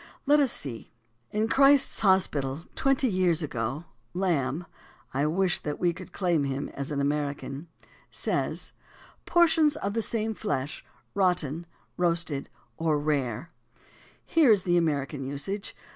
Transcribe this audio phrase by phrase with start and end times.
[0.25, 0.89] Let us see.
[1.29, 3.85] In "Christ's Hospital Twenty Years Ago,"
[4.15, 4.65] Lamb
[5.13, 7.67] (I wish that we could claim him as an American)
[8.09, 8.71] says:
[9.27, 10.83] "Por tions of the same flesh,
[11.13, 11.67] rotten—
[12.03, 13.51] roasted or rare."
[14.25, 15.75] Here is the American usage.